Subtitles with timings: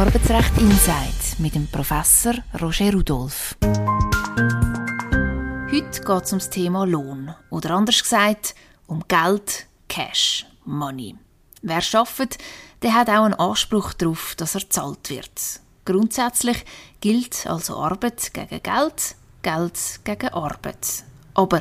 [0.00, 3.54] Arbeitsrecht Insight mit dem Professor Roger Rudolph.
[5.70, 8.54] Heute geht es um das Thema Lohn oder anders gesagt
[8.86, 11.16] um Geld, Cash, Money.
[11.60, 12.38] Wer arbeitet,
[12.80, 15.60] der hat auch einen Anspruch darauf, dass er zahlt wird.
[15.84, 16.64] Grundsätzlich
[17.02, 21.04] gilt also Arbeit gegen Geld, Geld gegen Arbeit.
[21.34, 21.60] Aber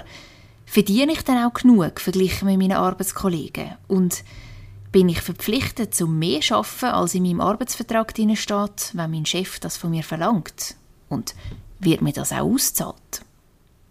[0.65, 3.75] verdiene ich dann auch genug verglichen mit meinen Arbeitskollegen?
[3.89, 4.23] Und
[4.91, 9.59] bin ich verpflichtet, zum mehr zu arbeiten, als in meinem Arbeitsvertrag steht, wenn mein Chef
[9.59, 10.75] das von mir verlangt?
[11.09, 11.35] Und
[11.79, 13.21] wird mir das auch ausgezahlt?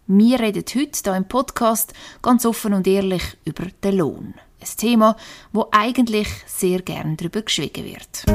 [0.07, 4.33] Wir reden heute hier im Podcast ganz offen und ehrlich über den Lohn.
[4.59, 5.15] Ein Thema,
[5.53, 8.25] wo eigentlich sehr gern darüber geschwiegen wird.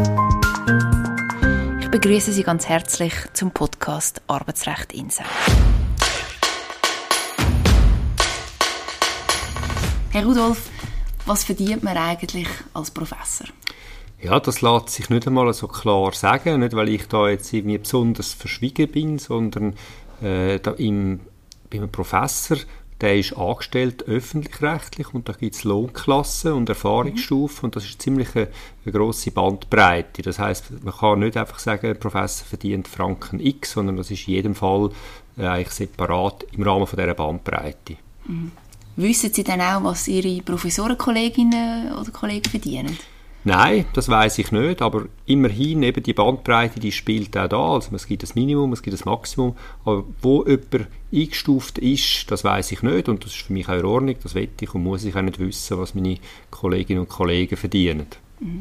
[1.83, 5.27] Ich begrüße Sie ganz herzlich zum Podcast Arbeitsrecht Insight.
[10.11, 10.71] Herr Rudolf,
[11.27, 13.47] was verdient man eigentlich als Professor?
[14.20, 17.78] Ja, das lässt sich nicht einmal so klar sagen, nicht weil ich da jetzt irgendwie
[17.78, 19.75] besonders verschwiegen bin, sondern
[20.22, 21.20] äh, da im
[21.70, 22.56] beim Professor,
[23.00, 27.64] der ist angestellt öffentlich-rechtlich und da gibt es Lohnklassen und Erfahrungsstufen mhm.
[27.64, 28.48] und das ist ziemlich eine,
[28.84, 30.22] eine grosse Bandbreite.
[30.22, 34.28] Das heißt, man kann nicht einfach sagen, ein Professor verdient Franken X, sondern das ist
[34.28, 34.91] in jedem Fall
[35.36, 37.97] äh, eigentlich separat im Rahmen von dieser Bandbreite.
[38.27, 38.53] Mhm.
[38.97, 42.97] Wissen Sie dann auch, was Ihre Professorenkolleginnen oder Kollegen verdienen?
[43.47, 47.72] Nein, das weiß ich nicht, aber immerhin eben die Bandbreite, die spielt auch da.
[47.75, 52.42] Also es gibt das Minimum, es gibt das Maximum, aber wo jemand eingestuft ist, das
[52.42, 54.83] weiß ich nicht und das ist für mich auch in Ordnung, das wette ich und
[54.83, 56.17] muss ich auch nicht wissen, was meine
[56.50, 58.06] Kolleginnen und Kollegen verdienen.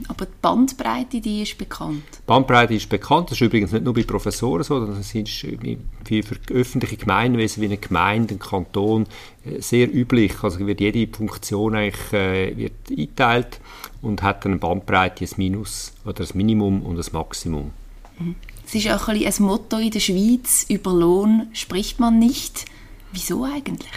[0.08, 2.04] Aber die Bandbreite, die ist bekannt?
[2.14, 3.32] Die Bandbreite ist bekannt.
[3.32, 7.62] Das ist übrigens nicht nur bei Professoren so, sondern es ist für, für öffentliche Gemeinwesen
[7.62, 9.08] wie eine Gemeinde, ein Kanton
[9.46, 10.42] äh, sehr üblich.
[10.42, 13.60] Also wird jede Funktion eigentlich äh, wird eingeteilt
[14.02, 17.72] und hat dann eine Bandbreite, ein Minus oder ein Minimum und ein Maximum.
[18.20, 18.36] Mhm.
[18.66, 22.66] Es ist auch ein, ein Motto in der Schweiz, über Lohn spricht man nicht.
[23.12, 23.92] Wieso eigentlich?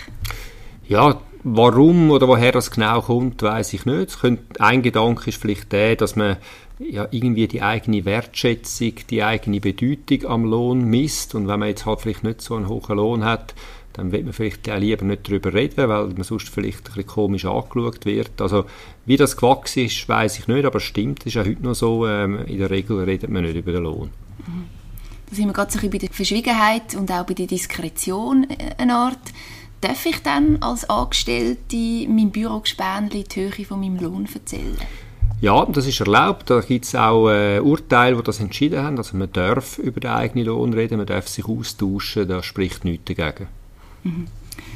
[0.88, 4.18] Ja, Warum oder woher das genau kommt, weiß ich nicht.
[4.20, 6.38] Könnte, ein Gedanke ist vielleicht der, dass man
[6.80, 11.36] ja, irgendwie die eigene Wertschätzung, die eigene Bedeutung am Lohn misst.
[11.36, 13.54] Und wenn man jetzt halt vielleicht nicht so einen hohen Lohn hat,
[13.92, 17.06] dann wird man vielleicht auch lieber nicht darüber reden, weil man sonst vielleicht ein bisschen
[17.06, 18.40] komisch angeschaut wird.
[18.40, 18.64] Also
[19.04, 22.44] wie das gewachsen ist, weiß ich nicht, aber stimmt, ist ja heute noch so, ähm,
[22.46, 24.10] in der Regel redet man nicht über den Lohn.
[24.38, 24.64] Mhm.
[25.30, 28.48] Da sind wir gerade so ein bisschen bei der Verschwiegenheit und auch bei der Diskretion
[28.50, 29.32] äh, eine Art.
[29.86, 31.76] Darf ich dann als Angestellte
[32.08, 34.76] meinem Bürogespänli die Höhe von meinem Lohn erzählen?
[35.40, 36.50] Ja, das ist erlaubt.
[36.50, 38.98] Da gibt es auch äh, Urteile, die das entschieden haben.
[38.98, 43.14] Also man darf über den eigenen Lohn reden, man darf sich austauschen, da spricht nichts
[43.14, 43.46] dagegen.
[44.02, 44.26] Mhm.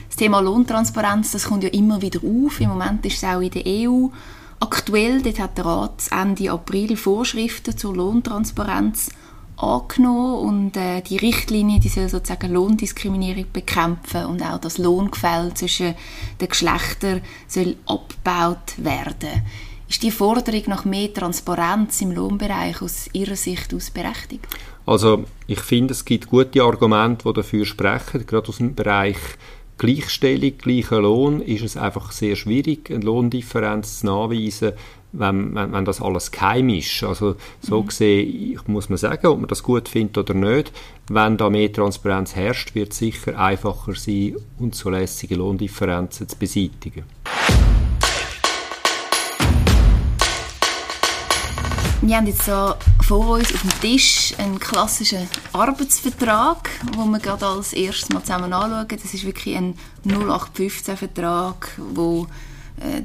[0.06, 2.60] Das Thema Lohntransparenz, das kommt ja immer wieder auf.
[2.60, 4.10] Im Moment ist es auch in der EU
[4.60, 5.22] aktuell.
[5.22, 9.10] Dort hat der Rat Ende April Vorschriften zur Lohntransparenz
[9.62, 15.94] angenommen und äh, die Richtlinie, die soll sozusagen Lohndiskriminierung bekämpfen und auch das Lohngefälle zwischen
[16.40, 19.42] den Geschlechtern soll abgebaut werden.
[19.88, 24.46] Ist die Forderung nach mehr Transparenz im Lohnbereich aus Ihrer Sicht aus berechtigt?
[24.86, 29.18] Also ich finde, es gibt gute Argumente, die dafür sprechen, gerade aus dem Bereich
[29.78, 34.72] Gleichstellung, gleicher Lohn, ist es einfach sehr schwierig, eine Lohndifferenz zu nachweisen,
[35.12, 37.02] wenn, wenn, wenn das alles geheim ist.
[37.02, 37.86] Also so mhm.
[37.86, 40.72] gesehen muss man sagen, ob man das gut findet oder nicht.
[41.08, 47.04] Wenn da mehr Transparenz herrscht, wird es sicher einfacher sein, unzulässige Lohndifferenzen zu beseitigen.
[52.02, 57.44] Wir haben jetzt so vor uns auf dem Tisch einen klassischen Arbeitsvertrag, wo wir gerade
[57.44, 58.86] als erstes mal zusammen anschauen.
[58.88, 59.74] Das ist wirklich ein
[60.06, 62.49] 0815-Vertrag, wo äh,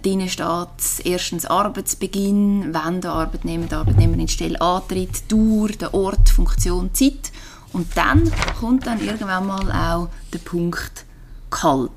[0.02, 6.94] drin steht erstens Arbeitsbeginn, wann der Arbeitnehmer, der Arbeitnehmerin Stelle antritt, Dauer, der Ort, Funktion,
[6.94, 7.32] Zeit.
[7.74, 11.06] Und dann kommt dann irgendwann mal auch der Punkt
[11.50, 11.90] Kalt.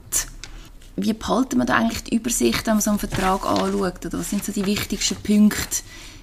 [0.97, 4.07] Wie behalten wir da eigentlich die Übersicht, wenn man so einen Vertrag anschaut?
[4.07, 5.83] Oder was sind so die wichtigsten Punkte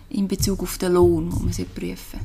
[0.10, 2.20] in Bezug auf den Lohn, den man prüfen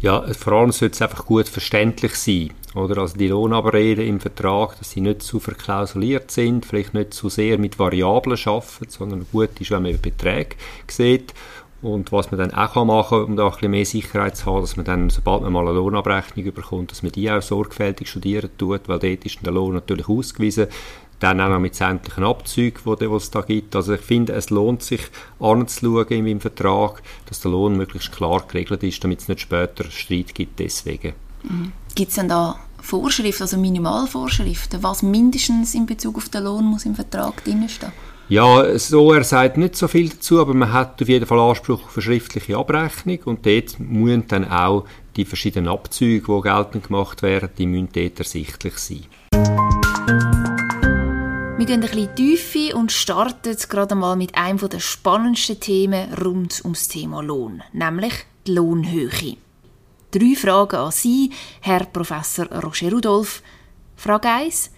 [0.00, 2.50] Ja, vor allem sollte es einfach gut verständlich sein.
[2.74, 3.02] Oder?
[3.02, 7.58] Also die Lohnabreden im Vertrag, dass sie nicht zu verklausuliert sind, vielleicht nicht zu sehr
[7.58, 10.56] mit Variablen arbeiten, sondern gut ist, wenn man Beträge
[10.88, 11.34] sieht.
[11.82, 14.60] Und was man dann auch machen kann, um da ein bisschen mehr Sicherheit zu haben,
[14.60, 18.50] dass man dann, sobald man mal eine Lohnabrechnung bekommt, dass man die auch sorgfältig studieren
[18.58, 20.66] tut, weil dort ist der Lohn natürlich ausgewiesen.
[21.20, 23.76] Dann auch noch mit sämtlichen Abzügen, die es da gibt.
[23.76, 25.02] Also ich finde, es lohnt sich
[25.38, 30.34] anzuschauen im Vertrag, dass der Lohn möglichst klar geregelt ist, damit es nicht später Streit
[30.34, 31.12] gibt deswegen.
[31.42, 31.72] Mhm.
[31.94, 36.86] Gibt es denn da Vorschriften, also Minimalvorschriften, was mindestens in Bezug auf den Lohn muss
[36.86, 37.92] im Vertrag drinstehen?
[38.30, 41.82] Ja, so, er sagt nicht so viel dazu, aber man hat auf jeden Fall Anspruch
[41.84, 44.84] auf eine schriftliche Abrechnung und dort müssen dann auch
[45.16, 49.69] die verschiedenen Abzüge, die geltend gemacht werden, die müssen dort ersichtlich sein.
[51.60, 56.62] Wir gehen ein bisschen tiefer und starten gerade mal mit einem der spannendsten Themen rund
[56.64, 58.14] ums Thema Lohn, nämlich
[58.46, 59.36] die Lohnhöhe.
[60.10, 61.30] Drei Fragen an Sie,
[61.60, 63.42] Herr Professor Roger Rudolph.
[63.94, 64.70] Frage 1.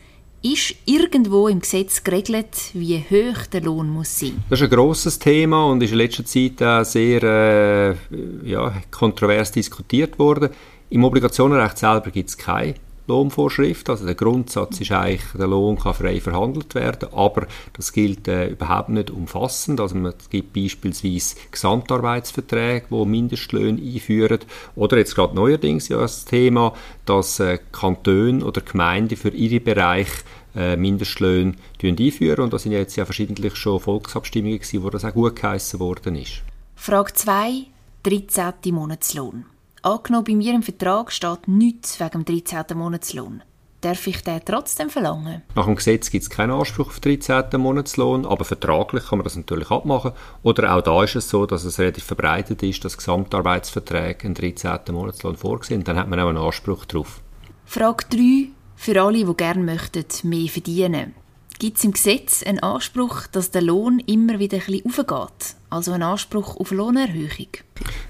[0.43, 4.43] Ist irgendwo im Gesetz geregelt, wie hoch der Lohn muss sein?
[4.51, 7.95] Das ist ein grosses Thema und ist in letzter Zeit auch sehr äh,
[8.43, 10.51] ja, kontrovers diskutiert worden.
[10.91, 12.75] Im Obligationenrecht selber gibt es keine
[13.13, 13.89] Lohnvorschrift.
[13.91, 18.49] Also der Grundsatz ist eigentlich, der Lohn kann frei verhandelt werden, aber das gilt äh,
[18.49, 19.81] überhaupt nicht umfassend.
[19.81, 24.41] Also es gibt beispielsweise Gesamtarbeitsverträge, die Mindestlöhne einführen.
[24.75, 26.75] Oder jetzt gerade neuerdings ja das Thema,
[27.07, 30.23] dass äh, Kantone oder Gemeinden für ihre Bereiche
[30.55, 32.45] äh, Mindestlöhne einführen.
[32.45, 36.17] Und da sind jetzt ja verschiedentlich schon Volksabstimmungen gewesen, wo das auch gut geheissen worden
[36.17, 36.43] ist.
[36.75, 37.67] Frage 2.
[38.03, 38.75] 13.
[38.75, 39.52] Monatslohn.
[39.85, 42.79] Angenommen, bei mir im Vertrag steht nichts wegen dem 13.
[42.79, 43.43] Monatslohn.
[43.81, 45.43] Darf ich den trotzdem verlangen?
[45.57, 47.61] Nach dem Gesetz gibt es keinen Anspruch auf 13.
[47.61, 50.13] Monatslohn, aber vertraglich kann man das natürlich abmachen.
[50.45, 54.79] Oder auch da ist es so, dass es relativ verbreitet ist, dass Gesamtarbeitsverträge einen 13.
[54.93, 55.83] Monatslohn vorsehen.
[55.83, 57.21] Dann hat man auch einen Anspruch darauf.
[57.65, 58.51] Frage 3.
[58.77, 61.15] Für alle, die gerne möchten, mehr verdienen.
[61.59, 65.57] Gibt es im Gesetz einen Anspruch, dass der Lohn immer wieder ein bisschen aufgeht?
[65.73, 67.49] Also einen Anspruch auf Lohnerhöhung?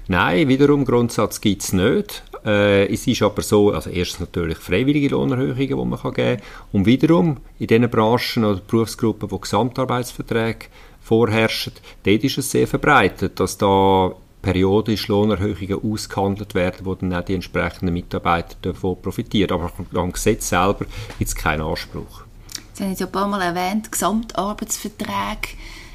[0.09, 2.21] Nein, wiederum Grundsatz gibt es nicht.
[2.45, 6.47] Äh, es ist aber so, also erstens natürlich freiwillige Lohnerhöhungen, die man kann geben kann.
[6.73, 10.65] Und wiederum in den Branchen oder Berufsgruppen, wo Gesamtarbeitsverträge
[10.99, 11.71] vorherrschen,
[12.03, 14.11] dort ist es sehr verbreitet, dass da
[14.41, 19.53] periodisch Lohnerhöhungen ausgehandelt werden, wo dann auch die entsprechenden Mitarbeiter davon profitieren.
[19.53, 20.85] Aber am Gesetz selber
[21.17, 22.23] gibt es keinen Anspruch.
[22.73, 25.47] Sie haben jetzt ja ein paar Mal erwähnt, Gesamtarbeitsverträge.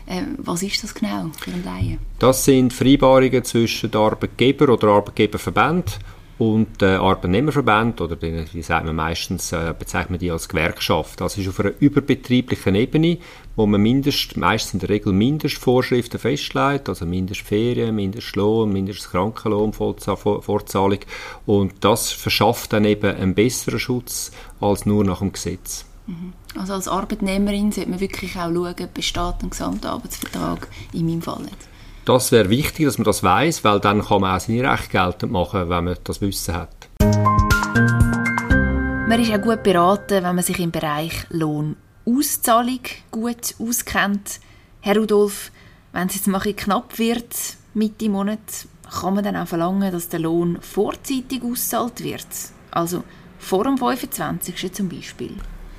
[0.09, 1.99] Ähm, was ist das genau für einen Laien?
[2.19, 5.99] Das sind Vereinbarungen zwischen Arbeitgeber oder Arbeitgeberverband
[6.39, 11.21] und äh, Arbeitnehmerverband oder den, wie sagt man meistens äh, bezeichnet man die als Gewerkschaft.
[11.21, 13.19] Das ist auf einer überbetrieblichen Ebene,
[13.57, 21.01] wo man mindest, meistens in der Regel Mindestvorschriften festlegt, also Mindestferien, Mindestlohn, Mindestkrankenlohn, Vorzahlung
[21.45, 24.31] und das verschafft dann eben einen besseren Schutz
[24.61, 25.85] als nur nach dem Gesetz.
[26.07, 26.33] Mhm.
[26.57, 31.69] Also als Arbeitnehmerin sollte man wirklich auch schauen, besteht ein Gesamtarbeitsvertrag in meinem Fall jetzt.
[32.05, 35.31] Das wäre wichtig, dass man das weiß, weil dann kann man auch seine Rechte geltend
[35.31, 36.89] machen, wenn man das Wissen hat.
[39.09, 42.81] Man ist auch gut beraten, wenn man sich im Bereich Lohnauszahlung
[43.11, 44.41] gut auskennt.
[44.81, 45.53] Herr Rudolf,
[45.93, 47.35] wenn es jetzt mal knapp wird,
[47.75, 48.39] Mitte Monat,
[49.01, 52.27] kann man dann auch verlangen, dass der Lohn vorzeitig auszahlt wird?
[52.71, 53.05] Also
[53.39, 54.73] vor dem 25.
[54.73, 55.37] zum Beispiel.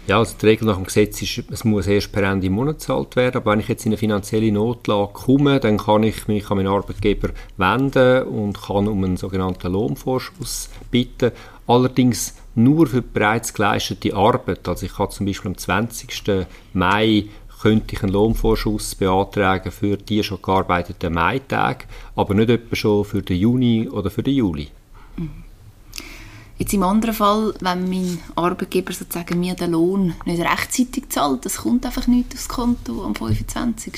[0.09, 3.15] Ja, also die Regel nach dem Gesetz ist, es muss erst per Ende Monat gezahlt
[3.15, 6.57] werden, aber wenn ich jetzt in eine finanzielle Notlage komme, dann kann ich mich an
[6.57, 11.31] meinen Arbeitgeber wenden und kann um einen sogenannten Lohnvorschuss bitten.
[11.67, 14.67] Allerdings nur für bereits geleistete Arbeit.
[14.67, 16.47] Also ich kann zum Beispiel am 20.
[16.73, 17.25] Mai
[17.61, 21.85] könnte ich einen Lohnvorschuss beantragen für die schon gearbeiteten Maitage,
[22.15, 24.69] aber nicht etwa schon für den Juni oder für den Juli.
[25.17, 25.48] Mhm.
[26.59, 31.59] Jetzt im anderen Fall, wenn mein Arbeitgeber sozusagen mir den Lohn nicht rechtzeitig zahlt, das
[31.59, 33.93] kommt einfach nicht aufs Konto am 25.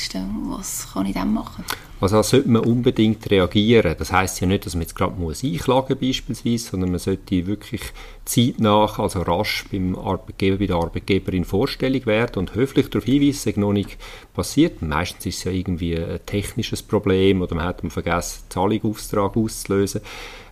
[0.45, 1.65] Was kann ich dann machen?
[2.01, 3.95] Also da sollte man unbedingt reagieren.
[3.97, 7.81] Das heißt ja nicht, dass man jetzt gerade muss einklagen beispielsweise, sondern man sollte wirklich
[8.25, 13.57] zeitnah, also rasch beim Arbeitgeber, bei der Arbeitgeberin vorstellig werden und höflich darauf hinweisen, dass
[13.57, 13.97] noch nicht
[14.33, 14.81] passiert.
[14.81, 20.01] Meistens ist es ja irgendwie ein technisches Problem oder man hat vergessen, Zahlungsauftrag auszulösen.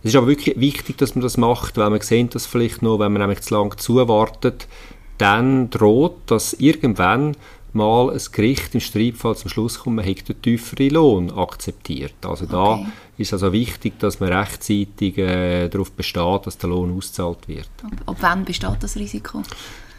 [0.04, 3.00] Es ist aber wirklich wichtig, dass man das macht, weil man sieht das vielleicht noch,
[3.00, 4.68] wenn man nämlich zu lange zuwartet,
[5.18, 7.36] dann droht, dass irgendwann
[7.74, 12.14] mal ein Gericht im Streitfall zum Schluss kommt, man hätte den tieferen Lohn akzeptiert.
[12.22, 12.52] Also okay.
[12.52, 12.86] da
[13.18, 17.68] ist also wichtig, dass man rechtzeitig äh, darauf besteht, dass der Lohn ausgezahlt wird.
[18.06, 19.42] Ab wann besteht das Risiko?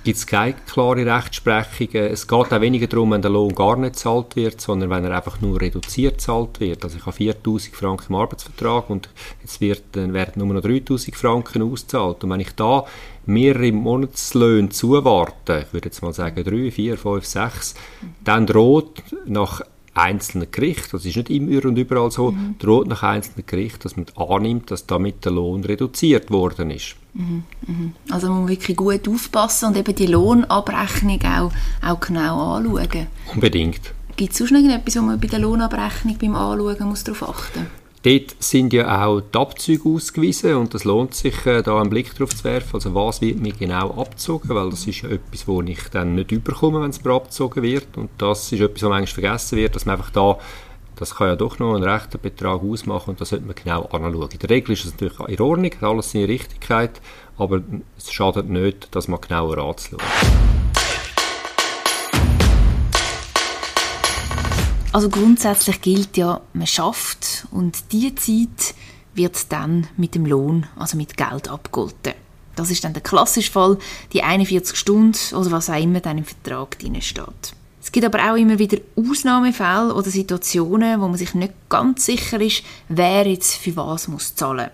[0.03, 1.89] Gibt es keine klare Rechtsprechung.
[1.93, 5.15] Es geht auch weniger darum, wenn der Lohn gar nicht gezahlt wird, sondern wenn er
[5.15, 6.83] einfach nur reduziert gezahlt wird.
[6.83, 9.09] Also ich habe 4000 Franken im Arbeitsvertrag und
[9.41, 12.23] jetzt wird, werden nur noch 3000 Franken ausgezahlt.
[12.23, 12.85] Und wenn ich da
[13.25, 17.75] mehrere Monatslöhne zuwarte, ich würde jetzt mal sagen 3, 4, 5, 6,
[18.23, 19.61] dann droht nach
[19.93, 22.55] einzelnen Gericht, das ist nicht immer und überall so, mhm.
[22.59, 26.95] droht nach einzelnen Gericht, dass man annimmt, dass damit der Lohn reduziert worden ist.
[27.13, 27.43] Mhm.
[27.67, 27.93] Mhm.
[28.09, 31.51] Also man muss wirklich gut aufpassen und eben die Lohnabrechnung auch,
[31.85, 33.07] auch genau anschauen.
[33.33, 33.93] Unbedingt.
[34.15, 37.59] Gibt es sonst noch irgendetwas, wo man bei der Lohnabrechnung beim Anschauen muss darauf achten
[37.59, 37.80] muss?
[38.03, 42.15] Dort sind ja auch die Abzüge ausgewiesen und es lohnt sich, äh, da einen Blick
[42.15, 42.73] drauf zu werfen.
[42.73, 46.31] Also was wird mir genau abgezogen, weil das ist ja etwas, wo ich dann nicht
[46.31, 47.95] überkomme, wenn es mir abgezogen wird.
[47.97, 50.39] Und das ist etwas, was manchmal vergessen wird, dass man einfach da,
[50.95, 54.29] das kann ja doch noch einen rechten Betrag ausmachen und das sollte man genau anschauen.
[54.31, 56.99] In der Regel ist es natürlich in Ordnung, hat alles seine Richtigkeit,
[57.37, 57.61] aber
[57.99, 60.60] es schadet nicht, das mal genauer anzuschauen.
[64.93, 68.75] Also grundsätzlich gilt ja, man schafft und die Zeit
[69.13, 72.13] wird dann mit dem Lohn, also mit Geld abgegolten.
[72.57, 73.77] Das ist dann der klassische Fall,
[74.11, 77.53] die 41 Stunden oder was auch immer dann im Vertrag drin steht.
[77.81, 82.41] Es gibt aber auch immer wieder Ausnahmefälle oder Situationen, wo man sich nicht ganz sicher
[82.41, 84.69] ist, wer jetzt für was muss zahlen.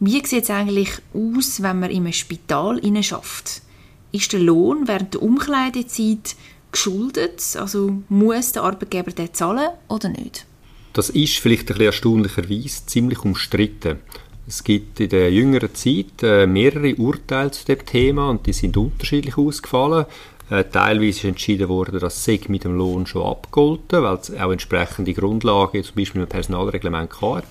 [0.00, 3.62] Wie sieht es eigentlich aus, wenn man einem Spital schafft?
[4.10, 6.34] Ist der Lohn während der Umkleidezeit
[6.74, 7.56] geschuldet?
[7.58, 10.44] Also muss der Arbeitgeber den zahlen oder nicht?
[10.92, 13.98] Das ist vielleicht ein bisschen erstaunlicherweise ziemlich umstritten.
[14.46, 18.76] Es gibt in der jüngeren Zeit äh, mehrere Urteile zu dem Thema und die sind
[18.76, 20.04] unterschiedlich ausgefallen.
[20.50, 24.52] Äh, teilweise ist entschieden worden, dass SEG mit dem Lohn schon abgolten, weil es auch
[24.52, 27.46] entsprechende Grundlagen, zum Beispiel im Personalreglement hat.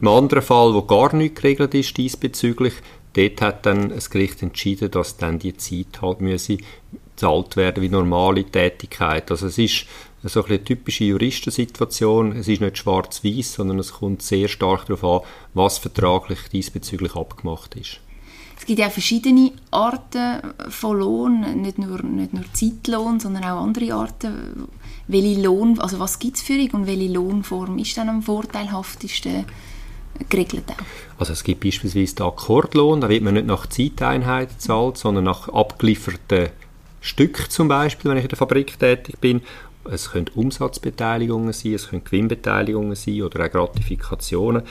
[0.00, 2.74] Im anderen Fall, wo gar nicht geregelt ist diesbezüglich,
[3.12, 6.58] dort hat dann das Gericht entschieden, dass dann die Zeit halt müsse
[7.18, 9.30] bezahlt werden wie normale Tätigkeit.
[9.30, 9.86] Also es ist
[10.22, 12.32] so eine typische Juristensituation.
[12.32, 17.74] Es ist nicht schwarz-weiß, sondern es kommt sehr stark darauf an, was vertraglich diesbezüglich abgemacht
[17.74, 18.00] ist.
[18.56, 23.94] Es gibt ja verschiedene Arten von Lohn, nicht nur, nicht nur Zeitlohn, sondern auch andere
[23.94, 24.68] Arten.
[25.06, 29.44] Welche Lohn, also was gibt es für dich und welche Lohnform ist dann am vorteilhaftesten
[30.28, 30.64] geregelt?
[30.68, 31.20] Auch?
[31.20, 35.48] Also es gibt beispielsweise den Akkordlohn, da wird man nicht nach Zeiteinheit gezahlt, sondern nach
[35.48, 36.50] abgelieferten
[37.08, 39.42] Stück zum Beispiel, wenn ich in der Fabrik tätig bin.
[39.90, 44.62] Es können Umsatzbeteiligungen sein, es können Gewinnbeteiligungen sein oder auch Gratifikationen.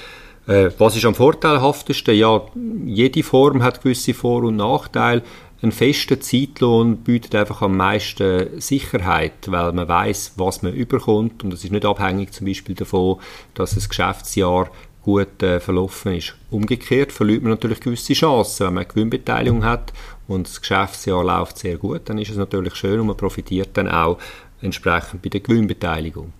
[0.48, 2.15] Äh, was ist am vorteilhaftesten?
[2.15, 2.41] Ja,
[2.86, 5.24] jede Form hat gewisse Vor- und Nachteile.
[5.63, 11.51] Ein fester Zeitlohn bietet einfach am meisten Sicherheit, weil man weiß, was man überkommt und
[11.51, 13.17] es ist nicht abhängig zum Beispiel davon,
[13.56, 14.70] dass das Geschäftsjahr
[15.08, 16.36] gut äh, verlaufen ist.
[16.52, 19.94] Umgekehrt verliert man natürlich gewisse Chancen, wenn man eine Gewinnbeteiligung hat
[20.28, 23.88] und das Geschäftsjahr läuft sehr gut, dann ist es natürlich schön und man profitiert dann
[23.88, 24.18] auch
[24.62, 26.34] entsprechend bei der Gewinnbeteiligung.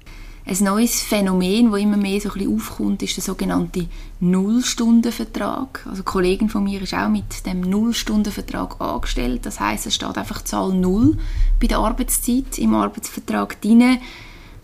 [0.46, 3.88] Ein neues Phänomen, das immer mehr so ein bisschen aufkommt, ist der sogenannte
[4.20, 5.86] Nullstundenvertrag.
[5.86, 9.46] Also eine Kollegin von mir ist auch mit dem Nullstundenvertrag angestellt.
[9.46, 11.18] Das heißt, es steht einfach Zahl Null
[11.62, 14.00] bei der Arbeitszeit im Arbeitsvertrag drin.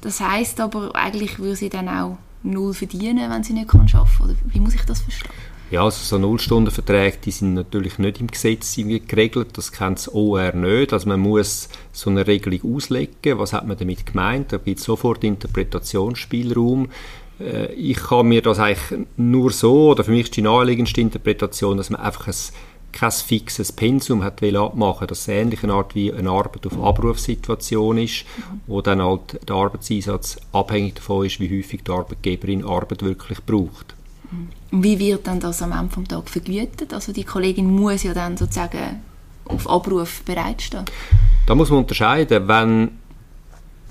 [0.02, 4.38] Das heißt aber, eigentlich würde sie dann auch Null verdienen, wenn sie nicht arbeiten kann.
[4.46, 5.32] Wie muss ich das verstehen?
[5.72, 10.54] Ja, also so Nullstundenverträge, die sind natürlich nicht im Gesetz geregelt, das kennt das OR
[10.54, 10.94] nicht.
[10.94, 14.86] Also man muss so eine Regelung auslegen, was hat man damit gemeint, da gibt es
[14.86, 16.90] sofort Interpretationsspielraum.
[17.40, 21.78] Äh, ich kann mir das eigentlich nur so, oder für mich ist die naheliegendste Interpretation,
[21.78, 22.36] dass man einfach ein
[22.94, 27.98] kein fixes Pensum hat abmachen, dass es ähnlich eine Art wie eine Arbeit auf Abrufsituation
[27.98, 28.26] ist,
[28.68, 33.96] wo dann halt der Arbeitseinsatz abhängig davon ist, wie häufig die Arbeitgeberin Arbeit wirklich braucht.
[34.72, 36.94] Wie wird dann das am Ende des Tages vergütet?
[36.94, 39.02] Also die Kollegin muss ja dann sozusagen
[39.46, 40.86] auf Abruf bereitstehen.
[41.46, 42.92] Da muss man unterscheiden, wenn,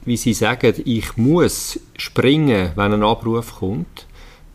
[0.04, 4.06] wie Sie sagen, ich muss springen, wenn ein Abruf kommt,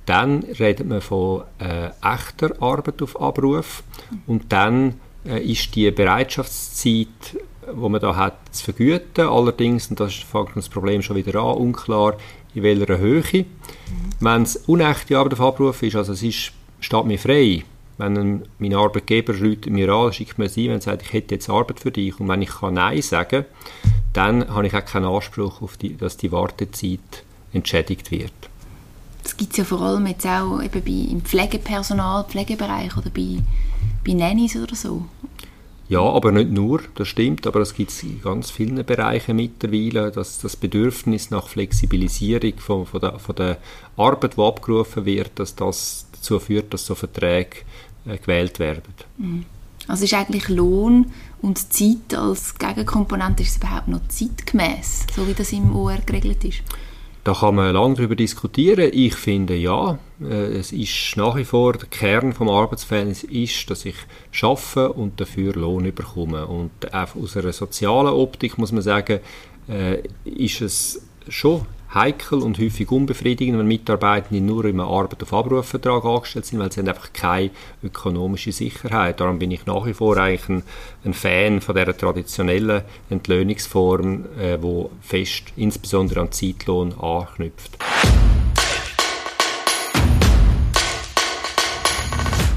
[0.07, 3.83] dann redet man von äh, echter Arbeit auf Abruf
[4.25, 4.95] und dann
[5.25, 7.37] äh, ist die Bereitschaftszeit,
[7.73, 9.27] wo man da hat, zu vergüten.
[9.27, 12.17] Allerdings, und das fängt das Problem schon wieder an, unklar,
[12.55, 13.21] in welcher Höhe.
[13.21, 13.45] Mhm.
[14.19, 17.63] Wenn es unechte Arbeit auf Abruf ist, also es ist, steht mir frei,
[17.97, 21.35] wenn ein, mein Arbeitgeber ruft mir an, schickt mir sie, wenn er sagt, ich hätte
[21.35, 23.45] jetzt Arbeit für dich und wenn ich kann Nein sagen
[24.13, 27.23] dann habe ich auch keinen Anspruch, auf die, dass die Wartezeit
[27.53, 28.31] entschädigt wird.
[29.27, 33.39] Das gibt es ja vor allem jetzt auch eben bei, im Pflegepersonal, Pflegebereich oder bei,
[34.05, 35.03] bei Nannies oder so.
[35.89, 40.39] Ja, aber nicht nur, das stimmt, aber es gibt in ganz vielen Bereichen mittlerweile, dass
[40.39, 43.57] das Bedürfnis nach Flexibilisierung von, von, der, von der
[43.97, 47.57] Arbeit, die abgerufen wird, dass das dazu führt, dass so Verträge
[48.05, 48.93] äh, gewählt werden.
[49.17, 49.43] Mhm.
[49.89, 55.33] Also ist eigentlich Lohn und Zeit als Gegenkomponente ist es überhaupt noch zeitgemäß, so wie
[55.33, 56.63] das im OR geregelt ist?
[57.27, 58.89] Da kann man lange darüber diskutieren.
[58.93, 63.83] Ich finde ja, äh, es ist nach wie vor der Kern vom Arbeitsverhältnis ist, dass
[63.83, 63.97] ich
[64.31, 66.47] schaffe und dafür Lohn bekomme.
[66.47, 69.19] Und auch aus einer sozialen Optik muss man sagen,
[69.67, 76.03] äh, ist es schon heikel und häufig unbefriedigend, wenn Mitarbeitende nur im Arbeit auf Abrufvertrag
[76.03, 77.51] angestellt sind, weil sie haben einfach keine
[77.83, 79.19] ökonomische Sicherheit.
[79.19, 80.63] Darum bin ich nach wie vor eigentlich ein,
[81.05, 87.77] ein Fan von der traditionellen Entlöhnungsform, äh, wo fest insbesondere an Zeitlohn anknüpft.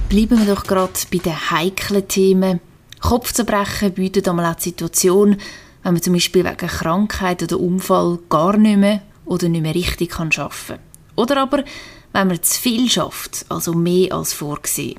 [0.08, 2.60] Bleiben wir doch gerade bei den heiklen Themen.
[3.00, 5.36] Kopfzerbrechen bietet einmal auch die Situation,
[5.84, 10.10] wenn man zum Beispiel wegen Krankheit oder Unfall gar nicht mehr oder nicht mehr richtig
[10.10, 10.78] kann arbeiten kann.
[11.14, 11.64] Oder aber,
[12.12, 14.98] wenn man zu viel schafft, also mehr als vorgesehen.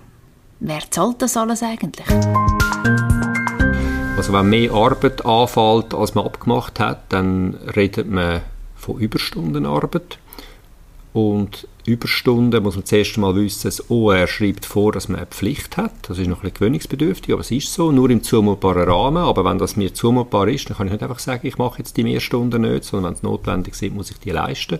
[0.61, 2.07] Wer zahlt das alles eigentlich?
[4.15, 8.41] Also wenn mehr Arbeit anfällt, als man abgemacht hat, dann redet man
[8.75, 10.17] von Überstundenarbeit.
[11.13, 15.77] Und Überstunden muss man zuerst einmal wissen, das OR schreibt vor, dass man eine Pflicht
[15.77, 15.91] hat.
[16.03, 19.23] Das ist noch ein gewöhnungsbedürftig, aber es ist so, nur im zumutbaren Rahmen.
[19.23, 21.97] Aber wenn das mir zumutbar ist, dann kann ich nicht einfach sagen, ich mache jetzt
[21.97, 24.79] die Mehrstunden nicht, sondern wenn es notwendig ist, muss ich die leisten.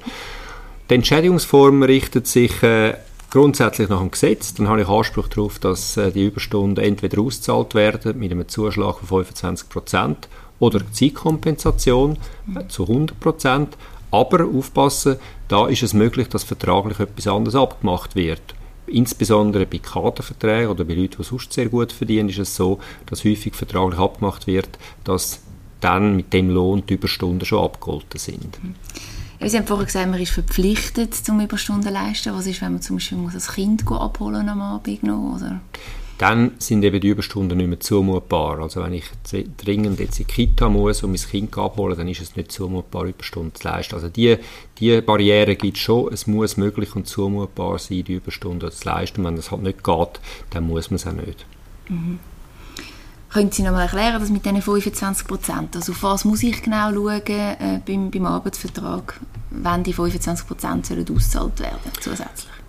[0.90, 2.94] Die Entschädigungsform richtet sich äh,
[3.32, 4.54] grundsätzlich nach dem Gesetz.
[4.54, 9.00] Dann habe ich Anspruch darauf, dass äh, die Überstunden entweder ausgezahlt werden mit einem Zuschlag
[9.00, 12.18] von 25 Prozent oder Zeitkompensation
[12.56, 13.78] äh, zu 100 Prozent.
[14.12, 15.16] Aber aufpassen,
[15.48, 18.42] da ist es möglich, dass vertraglich etwas anderes abgemacht wird.
[18.88, 23.24] Insbesondere bei Kaderverträgen oder bei Leuten, die sonst sehr gut verdienen, ist es so, dass
[23.24, 24.70] häufig vertraglich abgemacht wird,
[25.06, 25.42] dass
[25.80, 28.60] dann mit dem Lohn die Überstunden schon abgeholten sind.
[29.40, 32.34] Ja, Sie haben vorhin gesagt, man ist verpflichtet zum Überstunden zu leisten.
[32.34, 35.62] Was ist, wenn man zum Beispiel muss ein Kind abholen am Abend noch, oder?
[36.22, 38.60] Dann sind eben die Überstunden nicht mehr zumutbar.
[38.60, 39.06] Also wenn ich
[39.58, 43.06] dringend jetzt in die Kita muss und mein Kind abholen, dann ist es nicht zumutbar,
[43.06, 43.96] Überstunden zu leisten.
[43.96, 44.38] Also die,
[44.78, 46.14] die Barriere gibt es schon.
[46.14, 49.24] Es muss möglich und zumutbar sein, die Überstunden zu leisten.
[49.24, 50.20] Wenn das halt nicht geht,
[50.52, 51.44] dann muss man es auch nicht.
[51.90, 52.20] Mhm.
[53.32, 56.62] Können Sie noch mal erklären, dass mit diesen 25 Prozent, also auf was muss ich
[56.62, 62.61] genau schauen äh, beim, beim Arbeitsvertrag, wenn die 25 Prozent ausgezahlt werden zusätzlich?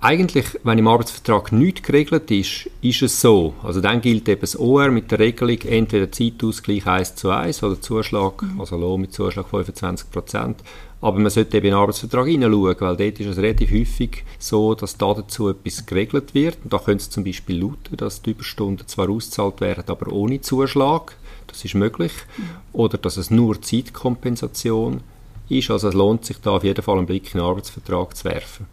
[0.00, 3.54] Eigentlich, wenn im Arbeitsvertrag nichts geregelt ist, ist es so.
[3.64, 7.80] Also dann gilt eben das OR mit der Regelung entweder Zeitausgleich 1 zu 1 oder
[7.80, 8.60] Zuschlag, mhm.
[8.60, 10.58] also Lohn mit Zuschlag 25 Prozent.
[11.00, 14.76] Aber man sollte eben in den Arbeitsvertrag hineinschauen, weil dort ist es relativ häufig so,
[14.76, 16.58] dass da dazu etwas geregelt wird.
[16.62, 20.40] Und da könnte es zum Beispiel lauten, dass die Überstunden zwar ausgezahlt werden, aber ohne
[20.40, 21.16] Zuschlag.
[21.48, 22.12] Das ist möglich.
[22.36, 22.42] Mhm.
[22.72, 25.02] Oder dass es nur Zeitkompensation ist.
[25.50, 28.66] Also es lohnt sich da auf jeden Fall einen Blick in den Arbeitsvertrag zu werfen.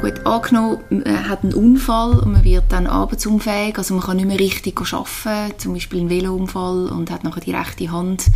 [0.00, 4.26] Gut, angenommen, man hat einen Unfall und man wird dann arbeitsunfähig, also man kann nicht
[4.26, 8.26] mehr richtig arbeiten, zum Beispiel einen Velounfall und hat nachher die rechte Hand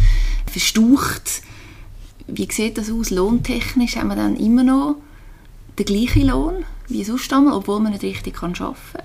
[0.46, 1.42] verstaucht.
[2.26, 3.96] Wie sieht das aus, lohntechnisch?
[3.96, 4.96] Haben wir dann immer noch
[5.78, 9.02] den gleichen Lohn wie sonst einmal, obwohl man nicht richtig arbeiten kann?